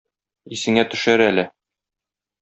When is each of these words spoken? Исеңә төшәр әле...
Исеңә 0.55 0.85
төшәр 0.93 1.23
әле... 1.25 1.43